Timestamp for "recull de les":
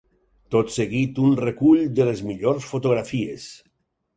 1.41-2.25